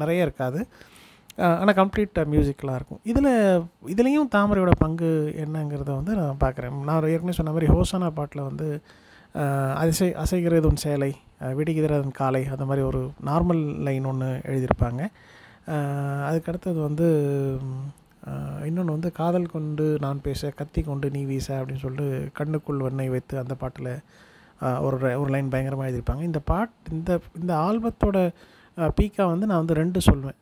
[0.00, 0.60] நிறைய இருக்காது.
[1.58, 3.00] ஆனால் கம்ப்ளீட் மியூசிக்கலாக இருக்கும்.
[3.10, 3.30] இதில்
[3.92, 5.10] இதுலேயும் தாமரையோட பங்கு
[5.44, 8.68] என்னங்கிறத வந்து நான் பார்க்குறேன் நான் ஏற்கனவே சொன்ன மாதிரி ஹோசானா பாட்டில் வந்து
[9.82, 11.10] அசை அசைகிறது உன் சேலை
[11.58, 15.02] விடுகிறதன் காலை அந்த மாதிரி ஒரு நார்மல் லைன் ஒன்று எழுதியிருப்பாங்க.
[16.28, 17.08] அதுக்கடுத்தது வந்து
[18.68, 22.08] இன்னொன்று வந்து காதல் கொண்டு நான் பேச கத்தி கொண்டு நீ வீச அப்படின்னு சொல்லிட்டு
[22.38, 23.92] கண்ணுக்குள் வெண்ணெய் வைத்து அந்த பாட்டில்
[24.86, 26.24] ஒரு ஒரு லைன் பயங்கரமாக எழுதியிருப்பாங்க.
[26.30, 28.18] இந்த பாட் இந்த இந்த ஆல்பத்தோட
[28.98, 30.38] பீக்காக வந்து நான் வந்து ரெண்டு சொல்வேன்.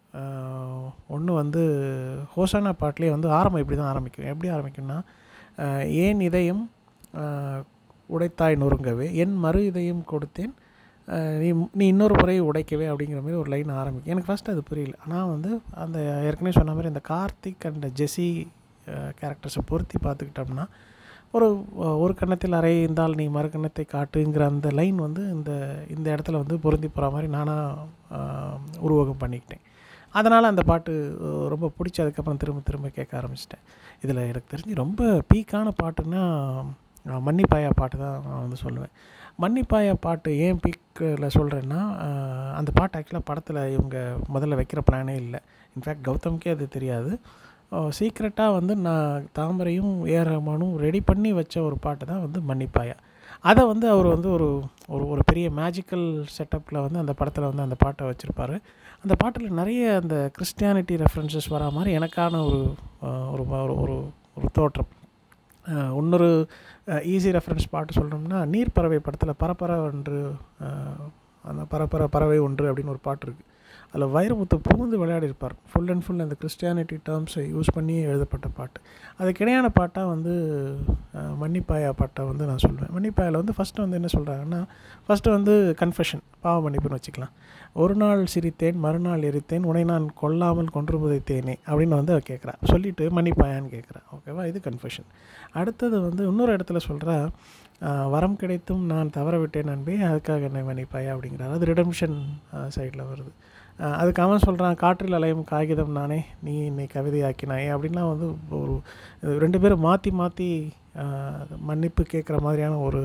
[1.15, 1.63] ஒன்று வந்து
[2.35, 4.29] ஹோசானா பாட்டிலே வந்து ஆரம்பம் இப்படி தான் ஆரம்பிக்கும்.
[4.33, 4.99] எப்படி ஆரம்பிக்கும்னா
[6.05, 6.63] ஏன் இதயம்
[8.17, 10.55] உடைத்தாய் நொறுங்கவே என் மறு இதயம் கொடுத்தேன்
[11.43, 11.49] நீ
[11.81, 14.13] நீ இன்னொரு முறை உடைக்கவே அப்படிங்கிற மாதிரி ஒரு லைன் ஆரம்பிக்கும்.
[14.15, 14.95] எனக்கு ஃபஸ்ட்டு அது புரியல.
[15.05, 15.51] ஆனால் வந்து
[15.85, 18.29] அந்த ஏற்கனவே சொன்ன மாதிரி இந்த கார்த்திக் அண்ட் ஜெஸி
[19.21, 20.67] கேரக்டர்ஸை பொருத்தி பார்த்துக்கிட்டோம்னா
[21.37, 21.47] ஒரு
[22.03, 25.51] ஒரு கன்னத்தில் அறை இருந்தால் நீ மறு கன்னத்தை காட்டுங்கிற அந்த லைன் வந்து இந்த
[25.95, 28.21] இந்த இடத்துல வந்து பொருந்தி போகிற மாதிரி நானாக
[28.87, 29.65] உருவகம் பண்ணிக்கிட்டேன்.
[30.15, 30.93] அதனால் அந்த பாட்டு
[31.53, 33.65] ரொம்ப பிடிச்சி அதுக்கப்புறம் திரும்ப திரும்ப கேட்க ஆரம்பிச்சிட்டேன்.
[34.05, 36.23] இதில் எனக்கு தெரிஞ்சு ரொம்ப பீக்கான பாட்டுன்னா
[37.27, 38.93] மன்னிப்பாயா பாட்டு தான் நான் வந்து சொல்லுவேன்.
[39.43, 41.81] மன்னிப்பாயா பாட்டு ஏன் பீக்கில் சொல்கிறேன்னா
[42.59, 43.97] அந்த பாட்டு ஆக்சுவலாக படத்தில் இவங்க
[44.35, 45.41] முதல்ல வைக்கிற பிளானே இல்லை.
[45.77, 47.13] இன்ஃபேக்ட் கௌதம்க்கே அது தெரியாது.
[47.99, 52.97] சீக்ரெட்டாக வந்து நான் தாமரையும் ஏஆர் ரஹ்மானும் ரெடி பண்ணி வச்ச ஒரு பாட்டு தான் வந்து மன்னிப்பாயா.
[53.49, 54.49] அதை வந்து அவர் வந்து ஒரு
[54.95, 58.55] ஒரு ஒரு பெரிய மேஜிக்கல் செட்டப்பில் வந்து அந்த படத்தில் வந்து அந்த பாட்டை வச்சுருப்பார்.
[59.05, 62.61] அந்த பாட்டில் நிறைய அந்த கிறிஸ்டியானிட்டி ரெஃபரன்சஸ் வரா மாதிரி எனக்கான ஒரு
[63.33, 63.45] ஒரு
[63.83, 63.97] ஒரு
[64.39, 64.91] ஒரு தோற்றம்.
[66.01, 66.31] இன்னொரு
[67.15, 70.19] ஈஸி ரெஃபரன்ஸ் பாட்டு சொல்லணும்னா நீர் பறவை படத்தில் பரப்பற ஒன்று
[71.45, 73.49] அந்த பரப்பர பறவை ஒன்று அப்படின்னு ஒரு பாட்டு இருக்குது
[73.93, 78.79] அதில் வைரமுத்து புகுந்து விளையாடிருப்பார் ஃபுல் அண்ட் ஃபுல் அந்த கிறிஸ்டியானிட்டி டேர்ம்ஸை யூஸ் பண்ணி எழுதப்பட்ட பாட்டு.
[79.19, 80.33] அதுக்கு இணையான பாட்டாக வந்து
[81.43, 84.61] மன்னிப்பாயா பாட்டை வந்து நான் சொல்லுவேன் மன்னிப்பாயில் வந்து ஃபஸ்ட்டு வந்து என்ன சொல்கிறாங்கன்னா
[85.07, 87.33] ஃபஸ்ட்டு வந்து கன்ஃபெஷன் பாவ மன்னிப்புன்னு வச்சுக்கலாம்.
[87.83, 92.55] ஒரு நாள் சிரித்தேன் மறுநாள் எரித்தேன் உனை நான் கொல்லாமல் கொன்று புதைத்தேனே அப்படின்னு வந்து கேட்குறா.
[92.73, 94.03] சொல்லிவிட்டு மன்னிப்பாயான்னு கேட்குறா.
[94.17, 95.09] ஓகேவா இது கன்ஃபெஷன்
[95.61, 97.17] அடுத்தது வந்து இன்னொரு இடத்துல சொல்கிறா
[98.13, 101.53] வரம் கிடைத்தும் நான் தவற விட்டேன் நண்பே அதுக்காக என்னை மன்னிப்பாயா அப்படிங்கிறார்.
[101.57, 102.17] அது ரிடம்ஷன்
[102.77, 103.33] சைடில் வருது.
[103.99, 107.69] அதுக்கு அவன் சொல்கிறான் காற்றில் அலையும் காகிதம் நானே நீ என்னை கவிதையாக்கினாயே.
[107.75, 108.75] அப்படின்லாம் வந்து ஒரு
[109.43, 110.49] ரெண்டு பேரும் மாற்றி மாற்றி
[111.69, 113.01] மன்னிப்பு கேட்குற மாதிரியான ஒரு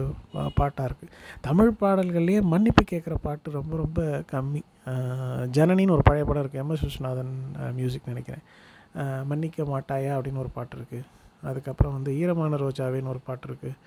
[0.59, 1.11] பாட்டாக இருக்குது
[1.47, 4.61] தமிழ் பாடல்கள்லேயே மன்னிப்பு கேட்குற பாட்டு ரொம்ப ரொம்ப கம்மி.
[5.57, 7.33] ஜனனின்னு ஒரு பழைய படம் இருக்குது எம்எஸ் விஸ்வநாதன்
[7.77, 8.43] மியூசிக் நினைக்கிறேன்.
[9.29, 10.11] மன்னிக்க மாட்டாயா?
[10.17, 11.07] அப்படின்னு ஒரு பாட்டு இருக்குது
[11.49, 13.79] அதுக்கப்புறம் வந்து ஈரமான ரோஜாவின்னு ஒரு பாட்டு இருக்குது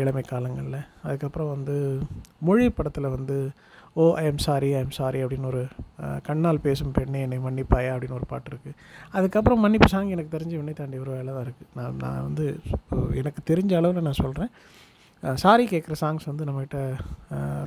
[0.00, 0.80] இளமை காலங்களில்.
[1.06, 1.76] அதுக்கப்புறம் வந்து
[2.46, 3.36] மொழி படத்தில் வந்து
[4.00, 5.62] ஓ I am sorry I am sorry அப்படின்னு ஒரு
[6.28, 8.78] கண்ணால் பேசும் பெண்ணே என்னை மன்னிப்பாயா அப்படின்னு ஒரு பாட்டு இருக்குது
[9.18, 12.46] அதுக்கப்புறம் மன்னிப்பு சாங் எனக்கு தெரிஞ்ச வினை தாண்டி ஒரு வேலை தான் இருக்குது நான் நான் வந்து
[13.22, 14.52] எனக்கு தெரிஞ்ச அளவில் நான் சொல்கிறேன்
[15.42, 16.78] சாரி கேட்குற சாங்ஸ் வந்து நம்மகிட்ட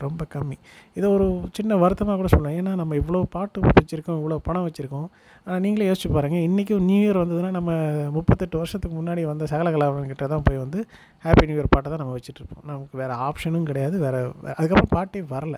[0.03, 0.57] ரொம்ப கம்மி.
[0.97, 2.57] இதை ஒரு சின்ன வருத்தமாக கூட சொல்லலாம்.
[2.59, 5.07] ஏன்னா நம்ம இவ்வளோ பாட்டு வச்சுருக்கோம் இவ்வளோ பணம் வச்சுருக்கோம்.
[5.47, 7.71] நீங்களே யோசிச்சு பாருங்கள் இன்றைக்கும் நியூ இயர் வந்ததுன்னா நம்ம
[8.15, 10.79] முப்பத்தெட்டு வருஷத்துக்கு முன்னாடி வந்த சகலகலாவன்கிட்ட தான் போய் வந்து
[11.25, 13.95] ஹாப்பி நியூ இயர் பாட்டை தான் நம்ம வச்சுட்ருப்போம் நமக்கு வேறு ஆப்ஷனும் கிடையாது.
[14.05, 14.19] வேறு
[14.55, 15.57] அதுக்கப்புறம் பாட்டே வரல.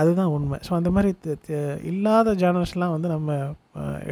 [0.00, 0.58] அதுதான் உண்மை.
[0.66, 1.10] ஸோ அந்த மாதிரி
[1.90, 3.36] இல்லாத ஜானர்ஸ்லாம் வந்து நம்ம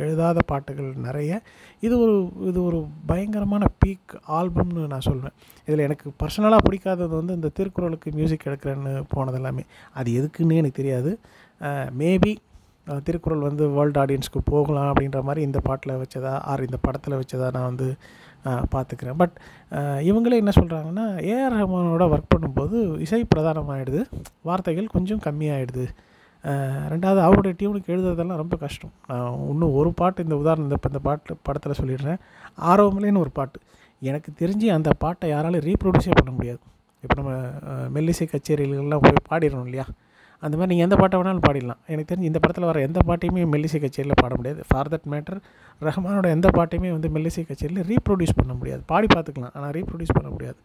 [0.03, 1.41] எழுதாத பாட்டுகள் நிறைய.
[1.87, 2.17] இது ஒரு
[2.51, 2.81] இது ஒரு
[3.11, 5.35] பயங்கரமான பீக் ஆல்பம்னு நான் சொல்வேன்.
[5.69, 9.65] இதில் எனக்கு பர்சனலாக பிடிக்காதது வந்து இந்த திருக்குறளுக்கு மியூசிக் எடுக்கிறேன்னு போனது எல்லாமே.
[10.01, 11.13] அது எதுக்குன்னு எனக்கு தெரியாது.
[12.03, 12.33] மேபி
[13.07, 17.69] திருக்குறள் வந்து வேர்ல்டு ஆடியன்ஸ்க்கு போகலாம் அப்படின்ற மாதிரி இந்த பாட்டில் வச்சதா ஆர் இந்த படத்தில் வச்சதா நான்
[17.71, 17.89] வந்து
[18.75, 19.35] பார்த்துக்கிறேன் பட்
[20.09, 24.03] இவங்களே என்ன சொல்கிறாங்கன்னா ஏஆர் ரஹ்மானோட ஒர்க் பண்ணும்போது இசை பிரதானமாகிடுது
[24.49, 25.87] வார்த்தைகள் கொஞ்சம் கம்மியாகிடுது
[26.93, 28.93] ரெண்டாவது அவருடைய டியூனுக்கு எழுதுறதெல்லாம் ரொம்ப கஷ்டம்.
[29.11, 32.21] நான் இன்னும் ஒரு பாட்டு இந்த உதாரணம் இந்த இப்போ இந்த பாட்டு படத்தில் சொல்லிடுறேன்.
[32.71, 33.59] ஆரோமலேன்னு ஒரு பாட்டு.
[34.09, 36.61] எனக்கு தெரிஞ்சு அந்த பாட்டை யாராலும் ரீப்ரொடியூஸே பண்ண முடியாது.
[37.05, 37.33] இப்போ நம்ம
[37.97, 39.87] மெல்லிசை கச்சேரிகளெல்லாம் போய் பாடிடணும் இல்லையா?
[40.43, 41.81] அந்த மாதிரி நீங்கள் எந்த பாட்டை வேணாலும் பாடிடலாம்.
[41.93, 44.61] எனக்கு தெரிஞ்சு இந்த படத்தில் வர எந்த பாட்டையுமே மெல்லிசை கச்சேரியில் பாட முடியாது.
[44.69, 45.39] ஃபார் தட் மேட்டர்
[45.87, 48.83] ரஹ்மானோட எந்த பாட்டையுமே வந்து மெல்லிசை கச்சேரியில் ரீப்ரொடியூஸ் பண்ண முடியாது.
[48.93, 50.59] பாடி பார்த்துக்கலாம் ஆனால் ரீப்ரொடியூஸ் பண்ண முடியாது.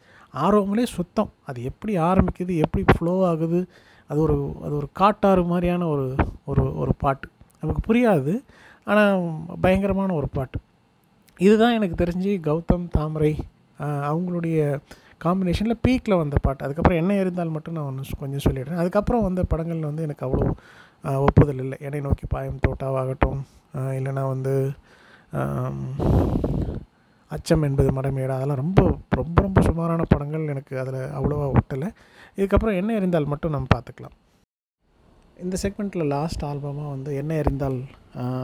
[0.44, 1.32] ஆர்வங்களே சுத்தம்.
[1.50, 3.62] அது எப்படி ஆரம்பிக்குது எப்படி ஃப்ளோ ஆகுது
[4.10, 6.06] அது ஒரு அது ஒரு காட்டாறு மாதிரியான ஒரு
[6.52, 7.28] ஒரு ஒரு பாட்டு.
[7.62, 8.34] நமக்கு புரியாது
[8.92, 9.22] ஆனால்
[9.64, 10.58] பயங்கரமான ஒரு பாட்டு.
[11.40, 13.34] இதுதான் எனக்கு தெரிஞ்சு கௌதம் தாமரை
[14.10, 14.58] அவங்களுடைய
[15.26, 16.66] காம்பினேஷனில் பீக்கில் வந்த பாட்டு.
[16.66, 18.80] அதுக்கப்புறம் என்ன இருந்தால் மட்டும் நான் ஒன்று கொஞ்சம் சொல்லிடுறேன்.
[18.84, 20.48] அதுக்கப்புறம் வந்த படங்கள் வந்து எனக்கு அவ்வளோ
[21.28, 21.78] ஒப்புதல் இல்லை.
[21.88, 23.40] என்னை நோக்கி பாயம் தோட்டாவாகட்டும்
[23.98, 24.54] இல்லைனா இல்லைன்னா வந்து
[27.32, 28.82] அச்சம் என்பது மடமேடா அதெல்லாம் ரொம்ப
[29.20, 31.88] ரொம்ப ரொம்ப சுமாரான படங்கள் எனக்கு அதில் அவ்வளோவா ஒட்டலை.
[32.38, 34.16] இதுக்கப்புறம் என்ன இருந்தால் மட்டும் நம்ம பார்த்துக்கலாம்.
[35.38, 37.78] இந்த செக்மெண்ட்டில் லாஸ்ட் ஆல்பமாக வந்து என்ன இருந்தால்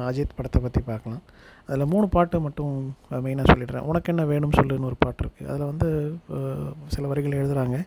[0.10, 1.24] அஜித் படத்தை பற்றி பார்க்கலாம்.
[1.68, 2.76] அதில் மூணு பாட்டு மட்டும்
[3.26, 3.88] மெயினாக சொல்லிடுறேன்.
[3.90, 5.90] உனக்கு என்ன வேணும் சொல்லுன்னு ஒரு பாட்டு இருக்குது அதில் வந்து
[6.94, 7.80] சில வரிகள் எழுதுகிறாங்க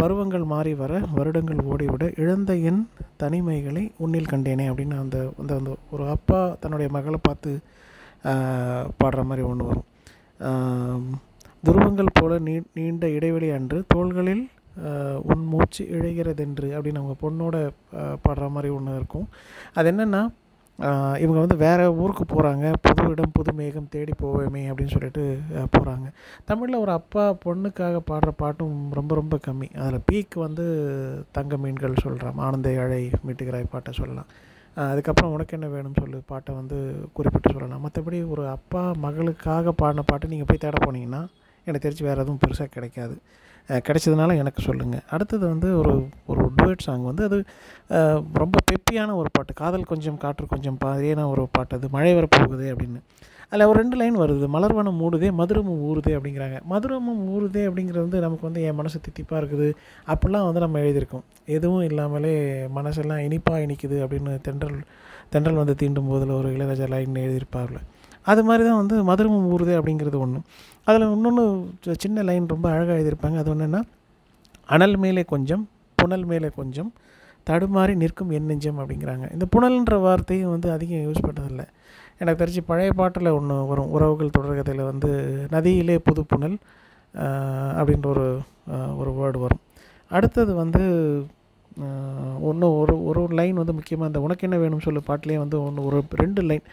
[0.00, 2.82] பருவங்கள் மாறி வர வருடங்கள் ஓடிவிட இழந்த என்
[3.22, 7.52] தனிமைகளை உன்னில் கண்டேனே அப்படின்னு அந்த அந்த அந்த ஒரு அப்பா தன்னுடைய மகளை பார்த்து
[9.00, 9.88] பாடுற மாதிரி ஒன்று வரும்.
[11.64, 14.44] துருவங்கள் போல நீ நீண்ட இடைவெளி அன்று தோள்களில்
[15.32, 17.56] உன் மூச்சு இழைகிறதென்று அப்படின்னு அவங்க பொண்ணோட
[18.24, 19.28] பாடுற மாதிரி ஒன்று இருக்கும்.
[19.74, 20.22] அது என்னென்னா
[21.24, 25.24] இவங்க வந்து வேறு ஊருக்கு போகிறாங்க புது இடம் புது மேகம் தேடி போவேமே அப்படின்னு சொல்லிட்டு
[25.74, 26.06] போகிறாங்க
[26.48, 29.68] தமிழில் ஒரு அப்பா பொண்ணுக்காக பாடுற பாட்டும் ரொம்ப ரொம்ப கம்மி.
[29.82, 30.64] அதில் பீக் வந்து
[31.36, 34.28] தங்க மீன்கள் சொல்கிறான் ஆனந்த அழை மீட்டுகிறாய் பாட்டை சொல்லலாம்.
[34.76, 36.78] அதுக்கப்புறம் உனக்கு என்ன வேணும் சொல்லு பாட்டை வந்து
[37.18, 37.84] குறிப்பிட்டு சொல்லலாம்.
[37.86, 41.22] மற்றபடி ஒரு அப்பா மகளுக்காக பாடின பாட்டை நீங்கள் போய் தேட போனீங்கன்னா
[41.66, 43.16] எனக்கு தெரிஞ்சு வேறு எதுவும் பெருசாக கிடைக்காது.
[43.68, 47.38] கிடைச்சதுனால எனக்கு சொல்லுங்கள் அடுத்தது வந்து ஒரு ஒரு டுவேட் சாங் வந்து அது
[48.32, 49.52] ரொம்ப பெப்பியான ஒரு பாட்டு.
[49.54, 51.88] காதல் கொஞ்சம் காற்று கொஞ்சம் பாதியான ஒரு பாட்டு அது?
[51.90, 53.00] மழை வரப்போகுது அப்படின்னு.
[53.48, 54.46] அதில் ஒரு ரெண்டு லைன் வருது.
[54.56, 56.56] மலர்வனம் மூடுதே மதுரமும் ஊறுதே அப்படிங்கிறாங்க.
[56.62, 59.68] மதுரமும் ஊறுதே அப்படிங்கிறது வந்து நமக்கு வந்து என் மனசு தித்திப்பாக இருக்குது.
[60.06, 61.24] அப்படிலாம் வந்து நம்ம எழுதியிருக்கோம்.
[61.46, 62.34] எதுவும் இல்லாமலே
[62.76, 64.78] மனசெல்லாம் இனிப்பாக இனிக்குது அப்படின்னு தென்றல்
[65.30, 67.78] தென்றல் வந்து தீண்டும் போதில் ஒரு இளையராஜா லைன் எழுதியிருப்பார்ல.
[68.30, 70.40] அது மாதிரி தான் வந்து மதுரமும் ஊறுதே அப்படிங்கிறது ஒன்று
[70.88, 71.44] அதில் இன்னொன்று
[72.04, 73.36] சின்ன லைன் ரொம்ப அழகாக எழுதியிருப்பாங்க.
[73.42, 73.80] அது ஒன்றுன்னா
[74.74, 75.64] அனல் மேலே கொஞ்சம்
[75.98, 76.90] புனல் மேலே கொஞ்சம்
[77.48, 79.24] தடுமாறி நிற்கும் என் நெஞ்சம் அப்படிங்கிறாங்க.
[79.34, 81.66] இந்த புனல்ன்ற வார்த்தையும் வந்து அதிகம் யூஸ் பண்ணதில்லை
[82.20, 83.90] எனக்கு தெரிஞ்சு பழைய பாட்டில் ஒன்று வரும்.
[83.96, 85.10] உறவுகள் தொடர்கதையில் வந்து
[85.54, 86.56] நதியிலே புது புனல்
[87.78, 88.26] அப்படின்ற ஒரு
[89.00, 89.62] ஒரு வேர்டு வரும்.
[90.16, 90.82] அடுத்தது வந்து
[92.48, 96.00] ஒன்று ஒரு ஒரு லைன் வந்து முக்கியமாக இந்த உனக்கு என்ன வேணும் சொல்லு பாட்டிலே வந்து ஒன்று ஒரு
[96.22, 96.66] ரெண்டு லைன்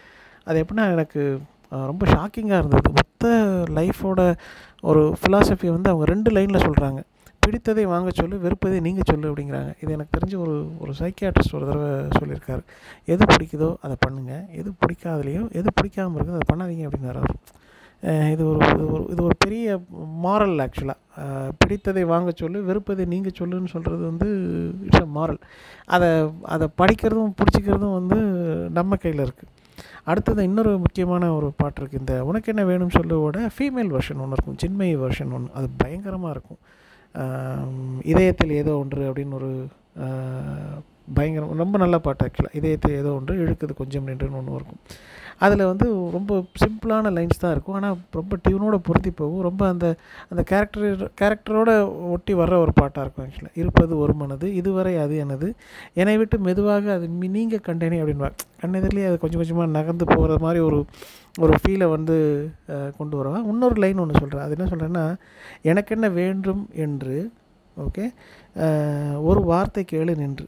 [0.46, 1.22] அது எப்படின்னா எனக்கு
[1.90, 2.88] ரொம்ப ஷாக்கிங்காக இருந்தது.
[2.98, 3.26] மொத்த
[3.78, 4.20] லைஃபோட
[4.90, 7.00] ஒரு ஃபிலாசபி வந்து அவங்க ரெண்டு லைனில் சொல்கிறாங்க
[7.42, 9.70] பிடித்ததை வாங்க சொல்லு வெறுப்பதை நீங்கள் சொல்லு அப்படிங்கிறாங்க.
[9.82, 12.62] இது எனக்கு தெரிஞ்ச ஒரு ஒரு சைக்கியாட்ரிஸ்ட் ஒரு தடவை சொல்லியிருக்காரு.
[13.12, 17.22] எது பிடிக்குதோ அதை பண்ணுங்கள் எது பிடிக்காதலையோ எது பிடிக்காமல் இருக்குதோ அதை பண்ணாதீங்க அப்படின்னாரு
[18.34, 19.66] இது ஒரு இது ஒரு இது ஒரு பெரிய
[20.24, 24.28] மாரல் ஆக்சுவலாக பிடித்ததை வாங்க சொல்லு வெறுப்பதை நீங்கள் சொல்லுன்னு சொல்கிறது வந்து
[24.86, 25.40] இட்ஸ் அ மாரல்
[25.94, 26.08] அதை
[26.54, 28.18] அதை படிக்கிறதும் பிடிச்சிக்கிறதும் வந்து
[28.78, 29.52] நம்ம கையில் இருக்குது
[30.10, 34.58] அடுத்தது இன்னொரு முக்கியமான ஒரு பாட்டு இருக்குது இந்த உனக்கு என்ன வேணும் சொல்லுவோட ஃபீமேல் வெர்ஷன் ஒன்று இருக்கும்.
[34.62, 36.60] சின்மயி வெர்ஷன் ஒன்று அது பயங்கரமாக இருக்கும்.
[38.12, 39.50] இதயத்தில் ஏதோ ஒன்று அப்படின்னு ஒரு
[41.16, 44.82] பயங்கரம் ரொம்ப நல்ல பாட்டு ஆக்சுவலாக இதயத்தில் ஏதோ ஒன்று இழுக்குது கொஞ்சம் நின்றுன்னு ஒன்று இருக்கும்.
[45.38, 47.74] அதில் வந்து ரொம்ப சிம்பிளான லைன்ஸ் தான் இருக்கும்.
[47.74, 49.40] ஆனால் ரொம்ப டியூனோட பொருத்தி போகும்.
[49.40, 49.94] ரொம்ப அந்த
[50.28, 51.70] அந்த கேரக்டர் கேரக்டரோட
[52.10, 55.54] ஒட்டி வர்ற ஒரு பாட்டாக இருக்கும் ஆக்சுவலாக இருப்பது ஒரு மனது இதுவரை அது எனது.
[55.94, 60.60] என்னை விட்டு மெதுவாக அது மி- நீங்க கண்டேனே அப்படின்வாங்க கண்ணெதிரிலே அது கொஞ்சம் கொஞ்சமாக நகர்ந்து போகிற மாதிரி
[60.60, 60.84] ஒரு
[61.40, 62.48] ஒரு ஃபீலை வந்து
[62.98, 65.16] கொண்டு வருவான் இன்னொரு லைன் ஒன்று சொல்கிறேன் அது என்ன சொல்கிறேன்னா
[65.62, 67.30] எனக்கு என்ன வேண்டும் என்று
[67.76, 68.04] ஓகே
[69.22, 70.46] ஒரு வார்த்தை கேளு நின்று.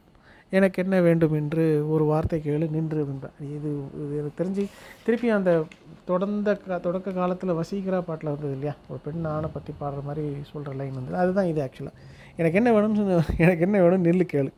[0.54, 4.64] எனக்கு என்ன வேண்டும் என்று ஒரு வார்த்தை கேளு நின்று அப்படின்றான் இது இது எனக்கு தெரிஞ்சு
[5.04, 5.64] திருப்பி அந்த
[6.04, 8.74] தொடர்ந்த கா தொடக்க காலத்தில் வசீகரா பாட்டில் வந்தது இல்லையா?
[8.88, 11.92] ஒரு பெண் ஆணை பற்றி பாடுற மாதிரி சொல்கிற லைன் வந்து அதுதான் இது ஆக்சுவலாக
[12.36, 14.50] எனக்கு என்ன வேணும்னு சொன்ன- எனக்கு என்ன வேணும் நில்லு கேளு.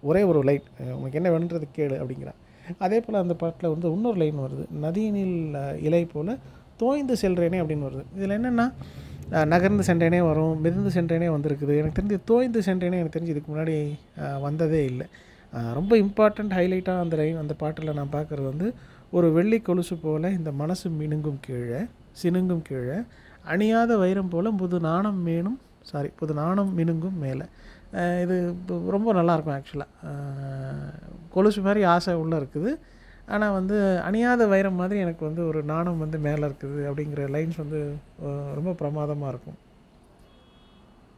[0.00, 2.38] ஒரே ஒரு லைன் உனக்கு என்ன வேணுன்றது கேளு அப்படிங்கிறான்.
[2.78, 4.66] அதே போல் அந்த பாட்டில் வந்து இன்னொரு லைன் வருது.
[4.82, 6.38] நதியினில் இலை போல்
[6.76, 8.04] தோய்ந்து செல்றேனே அப்படின்னு வருது.
[8.16, 8.72] இதில் என்னென்னா
[9.44, 11.76] நகர்ந்து சென்றேனே வரும் மிதந்து சென்றேனே வந்திருக்குது.
[11.76, 13.92] எனக்கு தெரிஞ்சு தோய்ந்து சென்றேனே எனக்கு தெரிஞ்சு இதுக்கு முன்னாடி
[14.40, 15.06] வந்ததே இல்லை.
[15.78, 18.68] ரொம்ப இம்பார்ட்டண்ட் ஹைலைட்டாக அந்த லைன் அந்த பாட்டில் நான் பார்க்குறது வந்து
[19.16, 21.80] ஒரு வெள்ளி கொலுசு போல் இந்த மனசு மினுங்கும் கீழே
[22.20, 22.98] சினுங்கும் கீழே
[23.52, 25.58] அணியாத வைரம் போல் புது நாணம் மேனும்
[25.90, 27.46] சாரி புது நாணம் மினுங்கும் மேலே.
[28.24, 28.36] இது
[28.94, 30.12] ரொம்ப நல்லாயிருக்கும் ஆக்சுவலாக
[31.34, 32.70] கொலுசு மாதிரி ஆசை உள்ளே இருக்குது.
[33.32, 33.76] ஆனால் வந்து
[34.08, 37.80] அணியாத வைரம் மாதிரி எனக்கு வந்து ஒரு நாணம் வந்து மேலே இருக்குது அப்படிங்கிற லைன்ஸ் வந்து
[38.58, 39.58] ரொம்ப பிரமாதமாக இருக்கும்.